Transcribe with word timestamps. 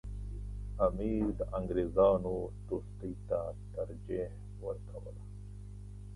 امیر 0.87 1.23
د 1.39 1.41
انګریزانو 1.57 2.33
دوستۍ 2.67 3.13
ته 3.29 3.39
ترجیح 3.73 4.27
ورکوله. 4.65 5.13